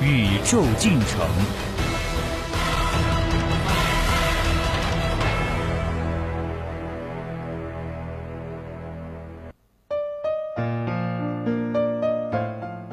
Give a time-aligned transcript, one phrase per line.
[0.00, 1.26] 宇宙进程。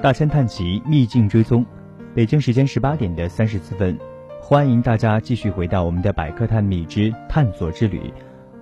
[0.01, 1.63] 大千探奇，秘境追踪，
[2.15, 3.95] 北京时间十八点的三十四分。
[4.41, 8.11] 欢迎大家继续回到我们的百科探秘之探索之旅，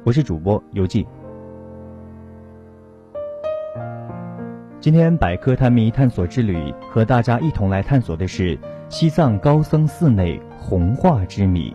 [0.03, 1.07] 我是主播游记。
[4.83, 11.73] 今天百科探秘探索之旅和大家一同来探索的是西藏高僧寺内红画之谜，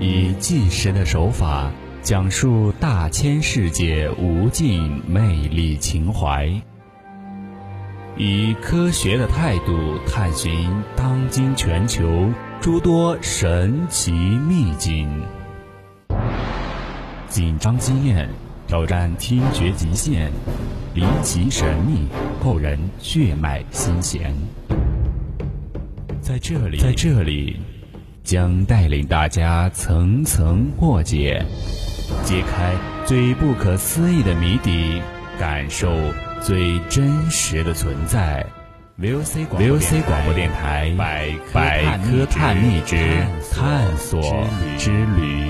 [0.00, 1.70] 以纪实的手法
[2.02, 6.52] 讲述大千世界无尽魅力情怀。
[8.16, 15.22] 以科学的态度探寻当今全球诸多神奇秘境，
[17.28, 18.28] 紧张激艳，
[18.74, 20.30] 挑战听觉极限，
[20.94, 22.08] 离奇神秘，
[22.42, 24.34] 扣人血脉心弦。
[26.20, 27.60] 在这里，在这里，
[28.24, 31.40] 将带领大家层层破解，
[32.24, 32.74] 揭开
[33.06, 35.00] 最不可思议的谜底，
[35.38, 35.88] 感受。
[36.42, 38.44] 最真实的存在
[39.00, 39.46] ，VOC
[40.02, 42.96] 广播电台百科探秘之
[43.52, 44.20] 探索
[44.76, 45.48] 之旅。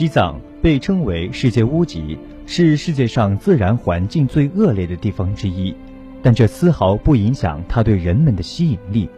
[0.00, 5.74] 西藏被称为世界屋脊，是世界上自然环境最恶劣的地方之一，
[6.22, 9.10] 但这丝毫不影响它对人们的吸引力。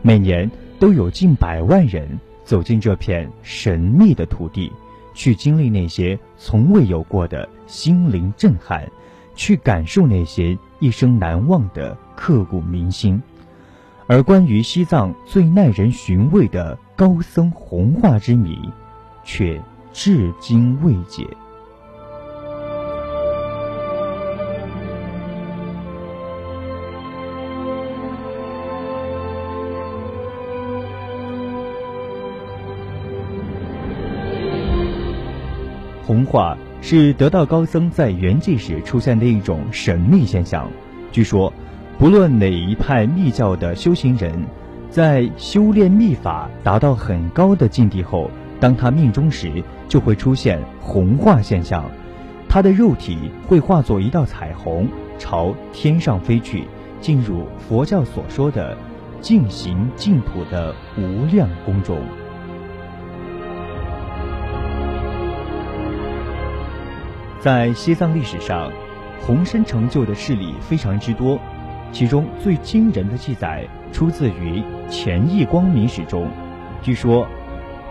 [0.00, 0.50] 每年。
[0.78, 2.08] 都有近百万人
[2.44, 4.72] 走进这片神秘的土地，
[5.12, 8.90] 去经历那些从未有过的心灵震撼，
[9.34, 13.20] 去感受那些一生难忘的刻骨铭心。
[14.06, 18.58] 而关于西藏最耐人寻味的高僧红化之谜，
[19.24, 19.60] 却
[19.98, 21.26] 至今未解。
[36.04, 40.68] 红化是得道高僧在圆寂时出现的一种神秘现象。
[41.10, 41.50] 据说，
[41.98, 44.44] 不论哪一派密教的修行人，
[44.90, 51.84] 在修炼秘法达到很高的境地后，当他命中时，就会出现红化现象，
[52.48, 56.64] 他的肉体会化作一道彩虹，朝天上飞去，
[57.00, 58.76] 进入佛教所说的
[59.20, 61.98] 净行净土的无量宫中。
[67.40, 68.72] 在西藏历史上，
[69.20, 71.38] 红身成就的事例非常之多，
[71.92, 76.28] 其中最惊人的记载出自于《乾义光明史》中。
[76.82, 77.26] 据说，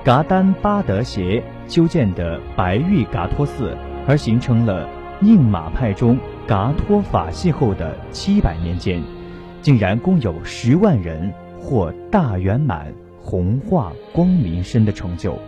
[0.05, 4.87] 噶丹巴德协修建的白玉噶托寺，而形成了
[5.19, 9.01] 宁玛派中噶托法系后的七百年间，
[9.63, 15.39] 竟然共有十万人获大圆满红化光明身的成就。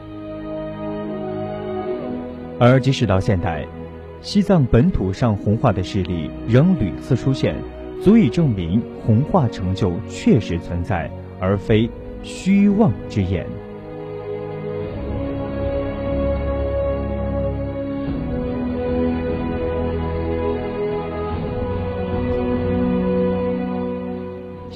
[2.60, 3.64] 而即使到现代，
[4.24, 7.54] 西藏本土上红化的事例仍屡次出现，
[8.02, 11.88] 足以证明红化成就确实存在，而非
[12.24, 13.46] 虚妄之言。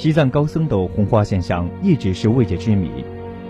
[0.01, 2.89] 西藏高僧的红化现象一直是未解之谜，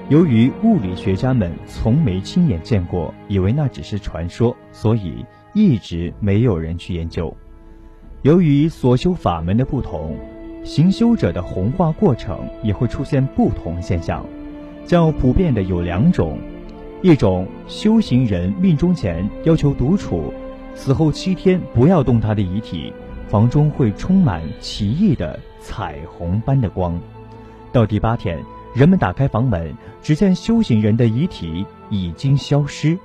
[0.09, 5.25] 由于物理学家们从没亲眼见过，以为那只是传说，所以。
[5.53, 7.33] 一直没有人去研究。
[8.23, 10.17] 由于所修法门的不同，
[10.61, 14.25] 行修者的红化过程也会出现不同现象。
[14.85, 16.37] 较普遍的有两种：
[17.01, 20.33] 一种修行人命中前要求独处，
[20.75, 22.91] 死后七天不要动他的遗体，
[23.29, 26.99] 房中会充满奇异的彩虹般的光；
[27.71, 28.43] 到第八天，
[28.75, 32.97] 人们打开房门，只见修行人的遗体已经消失，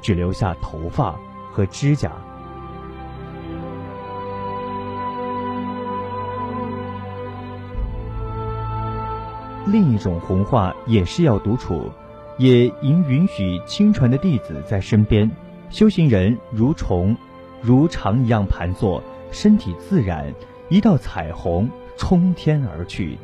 [0.00, 1.16] 只留下头发。
[1.54, 2.10] 和指甲。
[9.66, 11.92] 另一种红画也是要独处，
[12.38, 15.30] 也应允许亲传的弟子在身边。
[15.68, 17.14] 修行人如虫，
[17.60, 20.32] 如常一样盘坐，身体自然，
[20.70, 23.18] 一道彩虹冲天而去。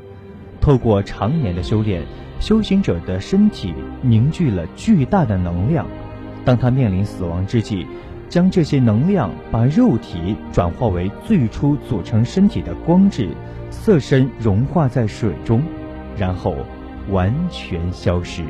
[0.60, 2.02] 透过常年的修炼，
[2.40, 5.86] 修行者的身体凝聚了巨大的能量。
[6.44, 7.86] 当他面临死亡之际，
[8.28, 13.30] 将这些能量把肉体转化为最初组成身体的光质，
[13.70, 15.62] 色身融化在水中，
[16.16, 16.54] 然后
[17.10, 18.42] 完全消失。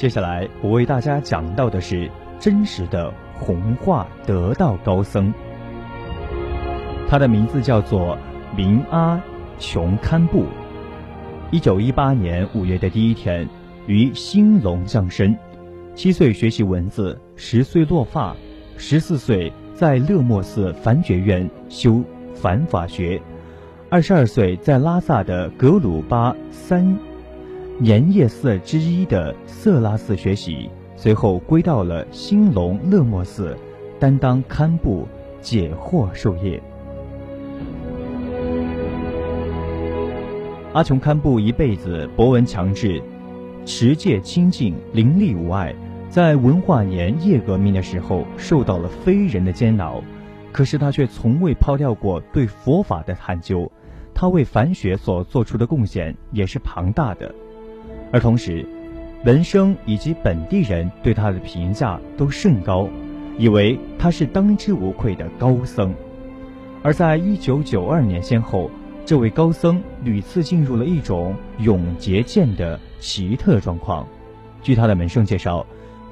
[0.00, 5.30] 接下来我为大家讲到的是真实的弘化得道高僧，
[7.06, 8.16] 他的名字叫做
[8.56, 9.20] 明阿
[9.58, 10.46] 琼堪布。
[11.50, 13.46] 一九一八年五月的第一天，
[13.86, 15.36] 于兴隆降生。
[15.94, 18.34] 七岁学习文字，十岁落发，
[18.78, 22.02] 十四岁在勒莫寺梵觉院修
[22.32, 23.20] 梵法学，
[23.90, 26.98] 二十二岁在拉萨的格鲁巴三。
[27.82, 33.56] 年夜寺之一的色拉寺学习，随后归到了兴隆勒莫寺，
[33.98, 35.08] 担当堪布
[35.40, 36.62] 解惑授业。
[40.74, 43.02] 阿琼堪布一辈子博闻强志，
[43.64, 45.74] 持戒清净，灵力无碍。
[46.10, 50.02] 在文化年夜革命的时候，受到了非人的煎熬，
[50.52, 53.72] 可是他却从未抛掉过对佛法的探究。
[54.12, 57.34] 他为梵学所做出的贡献也是庞大的。
[58.12, 58.66] 而同时，
[59.24, 62.88] 文生以及本地人对他的评价都甚高，
[63.38, 65.94] 以为他是当之无愧的高僧。
[66.82, 68.70] 而在一九九二年先后，
[69.04, 74.06] 这位高僧屡次进入了一种永劫见的奇特状况。
[74.62, 75.64] 据他的门生介绍，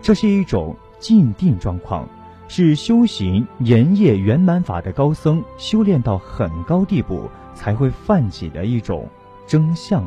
[0.03, 2.09] 这是一种静定状况，
[2.49, 9.09] 是修行言业圆满法的高僧修炼到很高地步才会泛起的一种
[9.47, 10.05] 真相。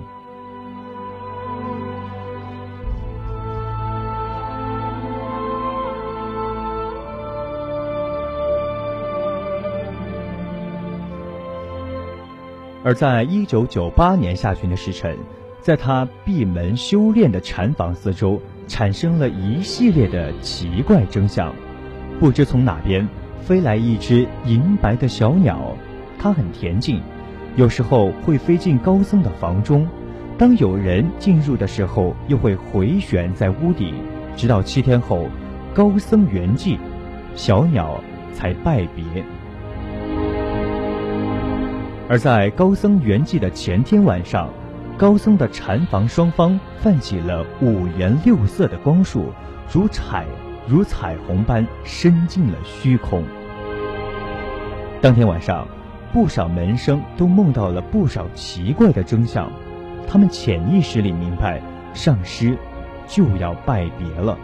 [12.91, 15.17] 而在一九九八年下旬的时辰，
[15.61, 21.53] 在他闭门修炼的禅房四周，产生了一系列的奇怪征象。
[22.19, 23.07] 不知从哪边
[23.45, 25.73] 飞来一只银白的小鸟，
[26.19, 27.01] 它很恬静，
[27.55, 29.87] 有时候会飞进高僧的房中，
[30.37, 33.95] 当有人进入的时候，又会回旋在屋顶，
[34.35, 35.29] 直到七天后，
[35.73, 36.77] 高僧圆寂，
[37.37, 38.01] 小鸟
[38.33, 39.23] 才拜别。
[42.11, 44.49] 而在高僧圆寂的前天晚上，
[44.97, 49.31] 高僧的禅房双方泛起了五颜六色的光束，
[49.71, 50.25] 如彩
[50.67, 53.23] 如彩虹般伸进了虚空。
[55.01, 55.65] 当天晚上，
[56.11, 59.49] 不少门生都梦到了不少奇怪的征象，
[60.05, 61.61] 他们潜意识里明白，
[61.93, 62.57] 上师
[63.07, 64.37] 就要拜别了。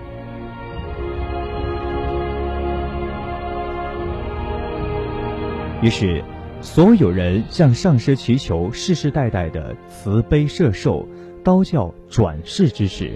[5.82, 6.24] 于是。
[6.60, 11.08] 所有人向上师祈求世世代代的慈悲摄受、
[11.44, 13.12] 刀教转世之事，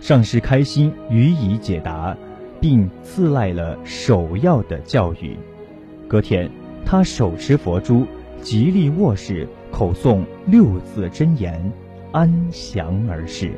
[0.00, 2.16] 上师开心予以解答，
[2.60, 5.36] 并赐赖了首要的教育。
[6.06, 6.50] 隔天，
[6.84, 8.04] 他手持佛珠，
[8.42, 11.72] 极力卧视，口诵六字真言，
[12.12, 13.52] 安详而逝。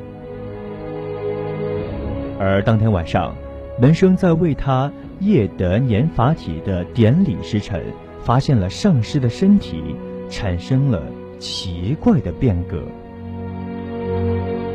[2.39, 3.35] 而当天晚上，
[3.79, 7.83] 门生在为他夜得年法体的典礼时辰。
[8.23, 9.95] 发现了上师的身体
[10.29, 11.03] 产生了
[11.39, 12.81] 奇怪的变革，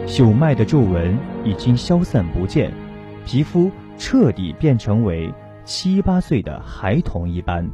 [0.06, 2.70] 朽脉的皱纹已经消散不见，
[3.24, 5.32] 皮肤彻底变成为
[5.64, 7.66] 七八岁的孩童一般，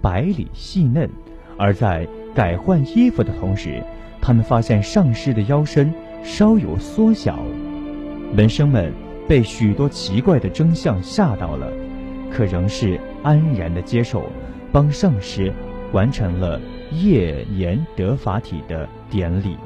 [0.00, 1.10] 白里细嫩。
[1.58, 3.82] 而在改换衣服的同时，
[4.20, 5.92] 他们发现上师的腰身
[6.22, 7.38] 稍有缩小。
[8.32, 8.92] 门生们
[9.26, 11.72] 被许多奇怪的征象吓到了，
[12.30, 14.24] 可仍是安然的接受。
[14.76, 15.50] 帮上师
[15.94, 16.60] 完成了
[16.92, 19.56] 夜言得法体的典礼。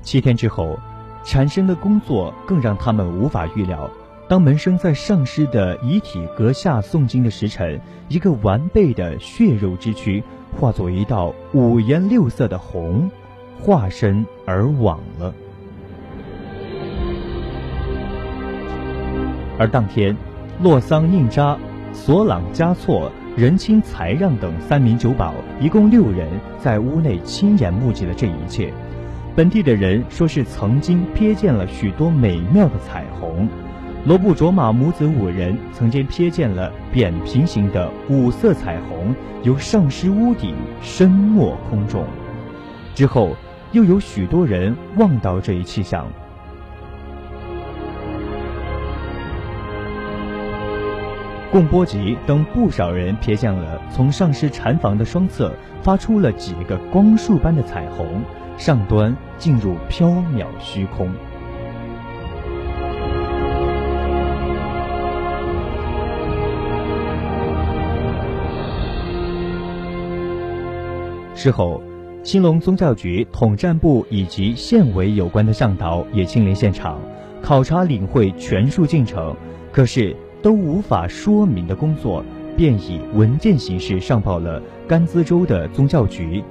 [0.00, 0.78] 七天之后，
[1.24, 3.90] 产生的工作更让他们无法预料。
[4.28, 10.22] 当门生在上师的遗体阁下诵经的时辰，一个完备的血肉之躯。
[10.58, 13.10] 化作一道五颜六色的虹，
[13.58, 15.32] 化身而往了。
[19.58, 20.16] 而当天，
[20.62, 21.56] 洛桑、宁扎、
[21.92, 26.28] 索朗、加措、仁钦、才让等三名酒保，一共六人
[26.58, 28.72] 在屋内亲眼目击了这一切。
[29.36, 33.48] 本地的人说是曾经瞥见了许多美妙的彩虹。
[34.06, 42.02] 罗布卓玛母子五人曾经瞥见了扁平形的五色彩虹由上师屋顶深没空中。
[42.94, 43.36] 之后，
[43.72, 46.06] 又有许多人望到这一气象。
[51.52, 55.52] 贡波吉等不少人瞥见了从上师禅房的双侧
[55.82, 58.22] 发出了几个光束般的彩虹，
[58.56, 61.10] 上端进入缥缈虚空。
[71.42, 71.80] 事后，
[72.22, 77.00] 兴隆宗教局统战部以及县委有关的向导也亲临现场，
[77.40, 79.34] 考察领会全数进程。
[79.72, 80.14] 可是。
[80.42, 82.24] 都无法说明的工作，
[82.56, 86.42] 便以文件形式上报了甘孜州的宗教局、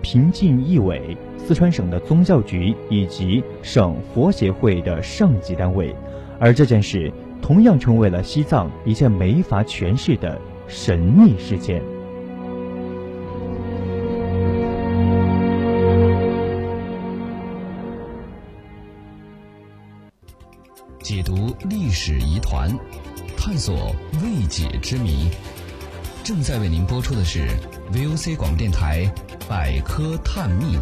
[0.00, 5.92] 平靖义委、四川省的宗教局以及省佛协会的上级单位，
[6.38, 11.82] 而这件事同样成为了西藏一件没法诠释的神秘事件。
[21.92, 22.76] 史疑团。
[23.36, 25.28] 探索未解之谜，
[26.24, 27.48] 正在为您播出的是
[27.92, 29.04] VOC 广播电台
[29.48, 30.76] 《百科探秘》。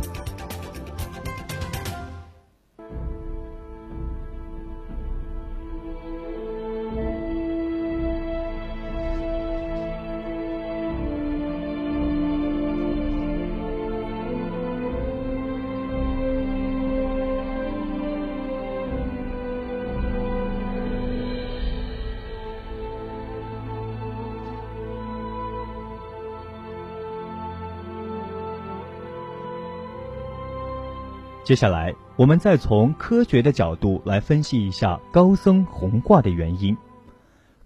[31.50, 36.76] 接下来，我们再从科学的角度来分析一下高僧红化的原因。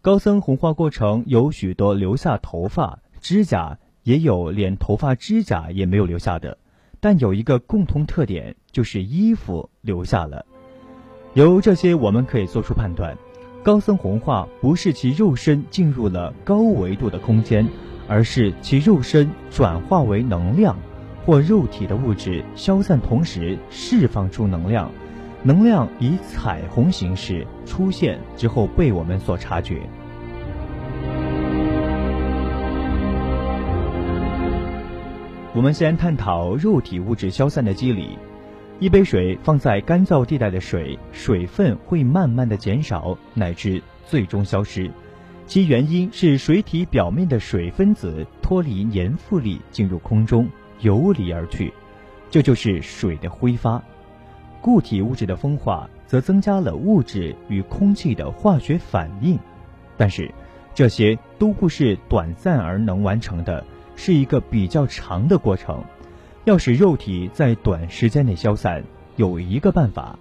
[0.01, 6.57] 高僧红化过程有许多留下头发、指甲，也有连头发、指甲也没有留下的。
[6.99, 10.47] 但有一个共同特点，就是衣服留下了。
[11.35, 13.15] 由这些，我们可以做出判断：
[13.63, 17.69] 高僧红化不是其肉身进入了高维度的空间，
[18.09, 20.75] 而是其肉身转化为能量。
[21.25, 24.91] 或肉体的物质消散，同时释放出能量，
[25.43, 29.81] 能量以彩虹形式出现之后被我们所察觉。
[35.55, 38.19] 我们先探讨肉体物质消散的机理。
[38.81, 44.91] 一杯水放在干燥地带的水，水分会慢慢的减少，乃至最终消失。
[45.47, 50.49] 其原因是水体表面的水分子脱离粘附力，进入空中。
[50.85, 51.73] 游离而去，
[52.31, 53.83] 这就是水的挥发。
[54.61, 59.39] 固体物质的风化则增加了物质与空气的化学反应，
[59.97, 60.31] 但是
[60.75, 63.65] 这些都不是短暂而能完成的，
[63.97, 65.83] 是一个比较长的过程。
[66.45, 68.85] 要使肉体在短时间内消散，
[69.17, 70.19] 有一个办法，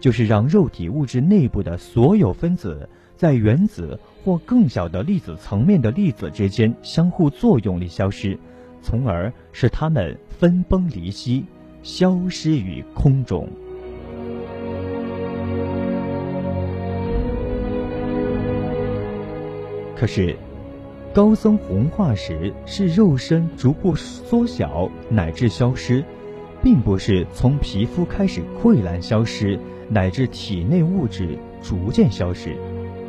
[0.00, 8.38] 就是让肉体物质内部的所有分子在原子或更小的粒子层面的粒子之间相互作用力消失。
[8.84, 11.46] 从而使它们分崩离析，
[11.82, 13.48] 消失于空中。
[19.96, 20.36] 可是，
[21.14, 26.04] 高僧红化时是肉身逐步缩小乃至消失，
[26.62, 32.54] 并不是从皮肤开始溃烂消失，乃至体内物质逐渐消失。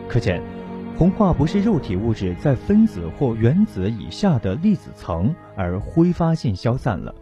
[0.08, 0.42] 可见。
[0.98, 7.14] 红化不是肉体物质在分子或原子以下的粒子层而挥发性消散了。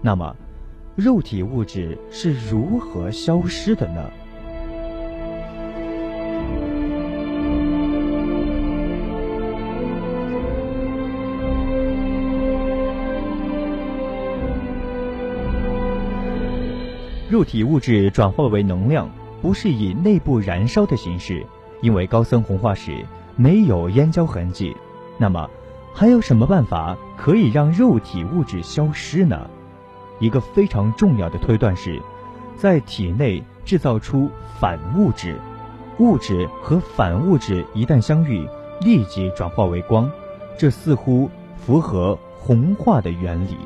[0.00, 0.36] 那么，
[0.94, 4.08] 肉体物质是如何消失的呢？
[17.28, 19.10] 肉体物质转化为能量，
[19.42, 21.44] 不是以内部燃烧的形式。
[21.80, 23.04] 因为高僧红化时
[23.36, 24.76] 没有烟焦痕迹，
[25.18, 25.48] 那么
[25.94, 29.48] 还有什么办法可以让肉体物质消失呢？
[30.18, 32.00] 一个非常重要的推断是，
[32.56, 35.38] 在体内制造出反物质，
[35.98, 38.46] 物质和反物质一旦相遇，
[38.82, 40.10] 立即转化为光，
[40.58, 43.56] 这似乎符合红化的原理。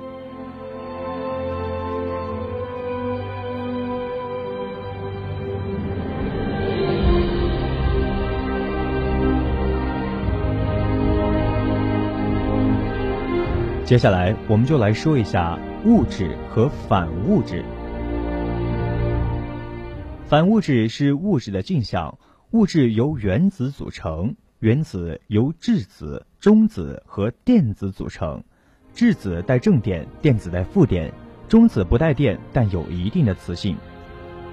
[13.84, 17.62] 接下来，我们就来说一下物质和反物质。
[20.24, 22.16] 反物质是物质的镜像，
[22.52, 28.42] 物质由原子组成，原子由质子、中子和电子组成，
[28.94, 31.12] 质子带正电，电子带负电，
[31.46, 33.76] 中子不带电，但有一定的磁性。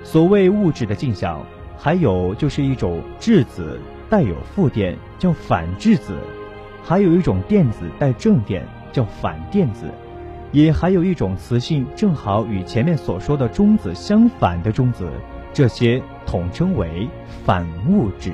[0.03, 1.41] 所谓物质的镜像，
[1.77, 6.15] 还有就是一种质子带有负电，叫反质子；
[6.83, 9.87] 还有一种电子带正电，叫反电子；
[10.51, 15.09] 也还有一种磁性正好与前面所说的中子相反的中子。
[15.53, 17.09] 这些统称为
[17.43, 18.31] 反物质。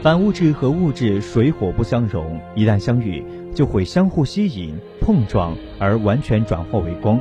[0.00, 7.20] 反物质和物质水火不相容，一旦相遇，就会相互吸引、碰撞而完全转化为光。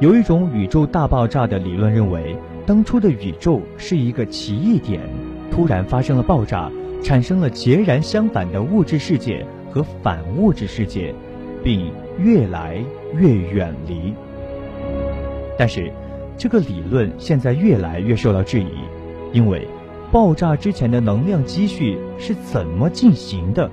[0.00, 2.36] 有一种宇宙大爆炸的理论认为，
[2.66, 5.00] 当初的宇宙是一个奇异点，
[5.56, 6.70] 突然发生了爆炸，
[7.02, 11.12] 产生了截然相反的物质世界和反物质世界，
[11.64, 11.90] 并。
[12.18, 12.82] 越来
[13.14, 14.14] 越远离，
[15.58, 15.92] 但是
[16.38, 18.70] 这个理论现在越来越受到质疑，
[19.34, 19.68] 因为
[20.10, 23.70] 爆炸之前的能量积蓄是怎么进行的？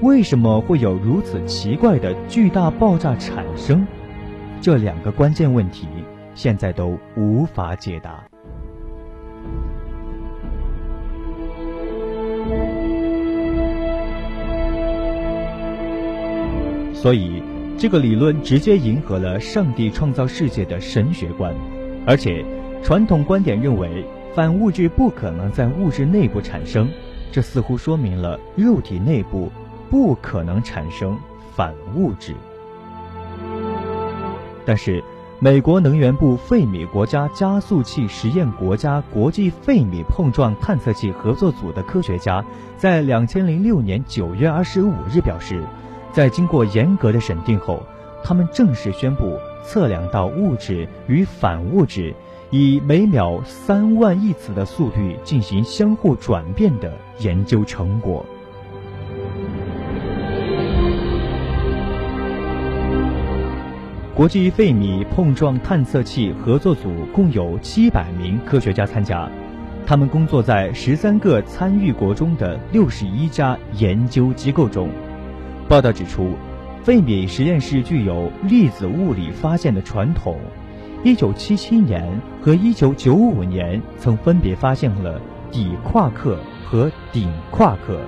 [0.00, 3.86] 为什么会有如此奇怪的巨大爆炸产生？
[4.60, 5.86] 这两个关键问题
[6.34, 8.24] 现在都无法解答。
[17.04, 17.42] 所以，
[17.76, 21.54] 这个理论直接迎合了上帝创造世界的神学观，
[22.06, 22.42] 而且
[22.82, 24.02] 传统观点认为
[24.34, 26.88] 反物质不可能在物质内部产生，
[27.30, 29.52] 这似乎说明了肉体内部
[29.90, 31.14] 不可能产生
[31.54, 32.32] 反物质。
[34.64, 35.04] 但是，
[35.40, 42.42] 美国能源部费米国家加速器实验国家国际费米碰撞探测器合作组的科学家
[42.78, 45.62] 在两千零六年九月二十五日表示。
[46.14, 47.82] 在经过严格的审定后，
[48.22, 52.14] 他们正式宣布测量到物质与反物质
[52.50, 58.24] 以每秒三万亿次的速率进行相互转变的研究成果。
[64.14, 69.28] 国际费米碰撞探测器合作组共有七百名科学家参加，
[69.84, 74.88] 他们工作在十三个参与国中的六十一家研究机构中。
[75.66, 76.34] 报道指出，
[76.82, 80.38] 费米实验室具有粒子物理发现的传统。
[81.04, 87.98] 1977年和1995年曾分别发现了底夸克和顶夸克。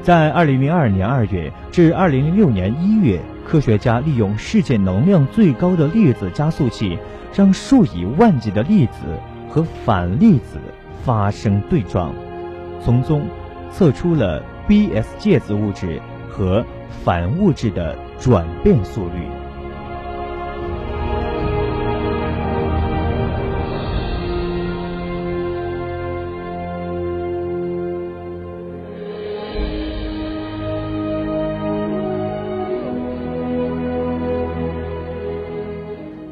[0.00, 6.98] 在2002年2月至2006年1月，科学家利用世界能量最高的粒子加速器，
[7.34, 9.02] 让数以万计的粒子
[9.48, 10.58] 和反粒子
[11.04, 12.12] 发生对撞，
[12.80, 13.22] 从中
[13.72, 16.64] 测出了 Bs 介子物质和。
[17.04, 19.28] 反物质的转变速率。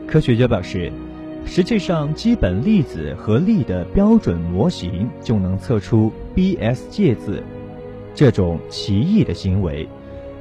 [0.06, 0.92] 科学家表示，
[1.44, 7.40] 实际上，基本粒子和力的标准模型就能测出 Bs 介子
[8.12, 9.88] 这种奇异的行为。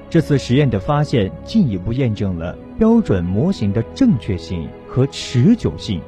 [0.10, 6.02] 这次实验的发现进一步验证了标准模型的正确性和持久性。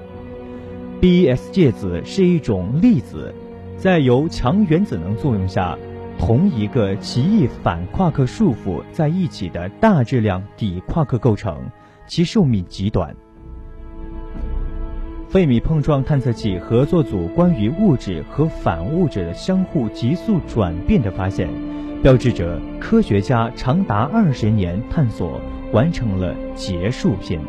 [0.99, 3.33] Bs 介子是一种粒子，
[3.77, 5.77] 在由强原子能作用下，
[6.17, 11.69] 同一个奇异反夸克束缚在一起的大质量底夸克构成，
[12.07, 13.15] 其寿命极短。
[15.29, 21.47] 费米碰撞探测器合作组关于物质和反物质的相互急速转变的发现。
[22.01, 25.39] 标志着科学家长达二十年探索
[25.71, 27.39] 完成了结束篇。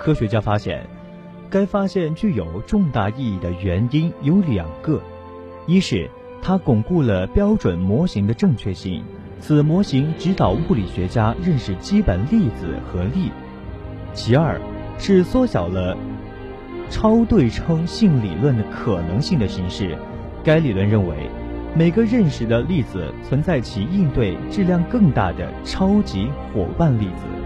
[0.00, 0.86] 科学家发现，
[1.50, 4.98] 该发现具有重大意义的原因有两个：
[5.66, 6.10] 一是
[6.40, 9.04] 它巩固了标准模型的正确性，
[9.40, 13.30] 此模型指导物理学家认识基本粒子和力；
[14.14, 14.58] 其二
[14.98, 15.94] 是缩小了
[16.88, 19.94] 超对称性理论的可能性的形式。
[20.42, 21.28] 该理论认为，
[21.76, 27.39] 每个认识的粒子存在其应对质量更大的超级伙伴粒子。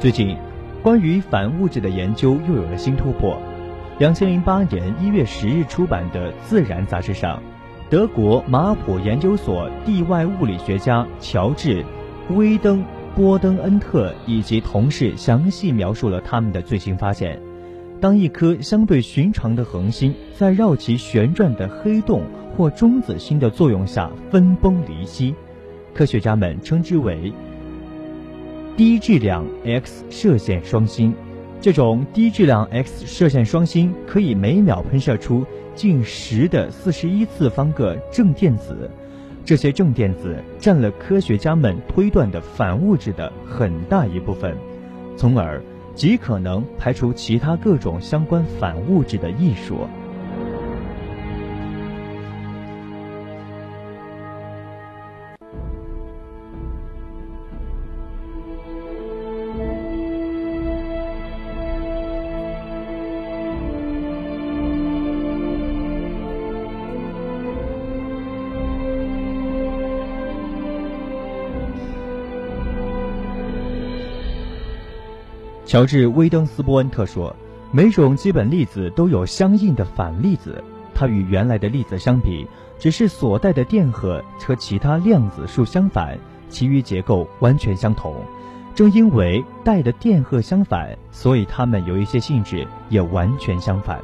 [0.00, 0.36] 最近，
[0.80, 3.36] 关于反物质的研究又有了新突破。
[3.98, 7.42] 两千零八年一月十日出版的《自然》杂志上，
[7.90, 11.82] 德国马普研究所地外物理学家乔治·
[12.36, 12.84] 威登
[13.16, 17.36] 波登恩特以及同事详细描述了他们的最新发现：
[18.00, 22.22] 当一颗相对寻常的恒星在绕其旋转的黑洞
[22.56, 25.34] 或中子星的作用下分崩离析，
[25.92, 27.32] 科学家们称之为。
[28.78, 31.12] 低质量 X 射线双星，
[31.60, 38.88] 这种低质量 X 射线双星可以每秒喷射出近十的四十一次方个正电子，
[39.44, 44.56] 这些正电子占了科学家们推断的反物质的很大一部分，
[45.16, 45.60] 从而
[45.96, 49.88] 极可能排除其他各种相关反物质的艺术。
[75.68, 77.36] 乔治·威登斯波恩特说
[77.70, 82.46] ：“每种基本粒子都有相应的反粒子，它与原来的粒子相比，
[82.78, 88.14] 只是所带的电荷和其他量子数相反，其余结构完全相同。
[88.74, 94.00] 正因为带的电荷相反，所以它们有一些性质也完全相反。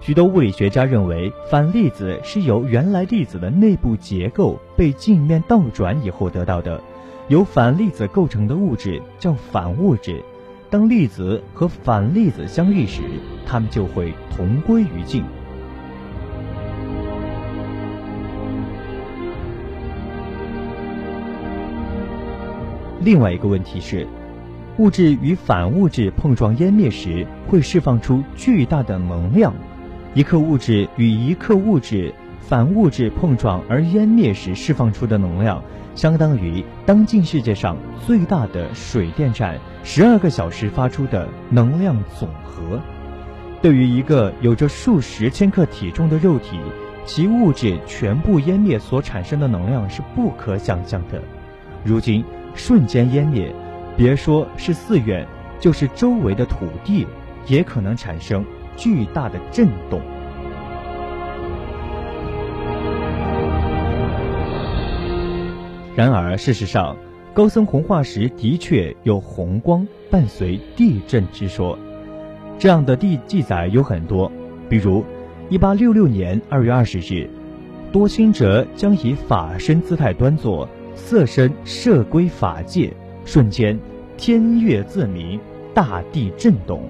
[0.00, 6.80] 许多物理学家认为，反粒子是由原来粒子的内部结构被镜面倒转以后得到的。
[7.26, 10.22] 由反粒子构成的物质叫反物质。”
[10.70, 13.02] 当粒子和反粒子相遇时，
[13.46, 15.24] 它们就会同归于尽。
[23.00, 24.06] 另外一个问题是，
[24.76, 29.54] 物质与反物质碰撞湮灭时会释放出巨大的能量。
[30.14, 32.12] 一克物质与一克物质
[32.48, 35.62] 反物质碰撞而湮灭时释放出的能量。
[35.94, 42.80] 相当于当今世界上最大的水电站十二个小时发出的能量总和。
[43.60, 46.58] 对于一个有着数十千克体重的肉体，
[47.04, 51.20] 其物质全部湮灭所产生的能量是不可想象的。
[51.84, 53.54] 如今瞬间湮灭，
[53.94, 55.26] 别说是寺院，
[55.60, 57.06] 就是周围的土地，
[57.46, 58.42] 也可能产生
[58.74, 60.00] 巨大的震动。
[65.98, 66.96] 然而，事实上，
[67.34, 71.76] 高僧红化时的确有红光伴随地震之说。
[72.56, 74.30] 这样的地记载有很多，
[74.68, 75.04] 比如
[75.50, 77.28] ，1866年2月20日，
[77.90, 82.92] 多心哲将以法身姿态端坐，色身摄归法界，
[83.24, 83.76] 瞬间
[84.16, 85.40] 天月自明，
[85.74, 86.82] 大地震动，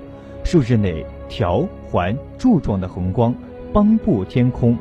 [0.44, 3.34] 数日内条环柱状的红光
[3.72, 4.76] 邦布天空。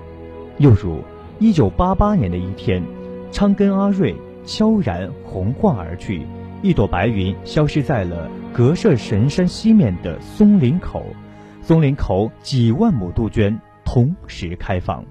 [0.58, 1.00] 又如
[1.40, 2.84] ，1988年的一天。
[3.32, 6.26] 昌根阿瑞悄然红化而去，
[6.62, 11.06] 一朵白云消失在了格舍神山西面的松林口。
[11.62, 15.04] 松林口几万亩杜鹃同时开放，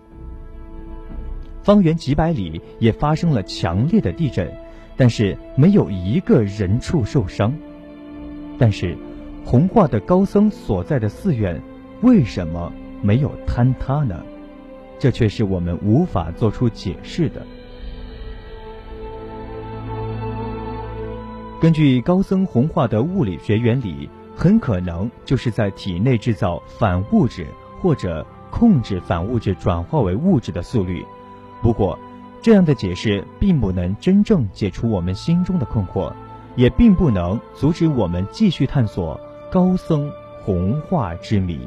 [1.62, 4.50] 方圆几百里也发生了强烈的地震，
[4.96, 7.52] 但是没有一个人畜受伤。
[8.58, 8.96] 但是，
[9.44, 11.60] 红化的高僧所在的寺院
[12.00, 14.24] 为什么没有坍塌呢？
[14.98, 17.46] 这却是我们无法做出解释的。
[21.58, 27.46] 根据高僧红化的物理学原理，很可能就是在体内制造反物质，
[27.80, 31.02] 或者控制反物质转化为物质的速率。
[31.62, 31.98] 不过，
[32.42, 36.12] 这样的解释并不能真正解除我们心中的困惑，
[36.56, 39.18] 也并不能阻止我们继续探索
[39.50, 40.12] 高僧
[40.44, 41.58] 红化之谜。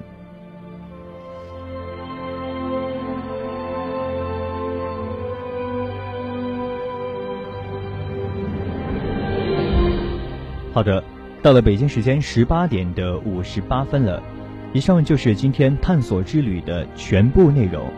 [10.79, 11.03] 好的，
[11.41, 14.23] 到了北京时间十八点的五十八分了。
[14.71, 17.91] 以上就是今天探索之旅的全部内容，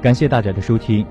[0.00, 1.04] 感谢大家的收听。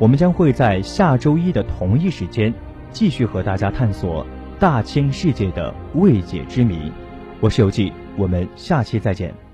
[0.00, 2.52] 我们将会在下周一的同一时间
[2.90, 4.26] 继续和大家探索
[4.58, 6.90] 大千世界的未解之谜。
[7.38, 9.45] 我是游记，我们下期再见。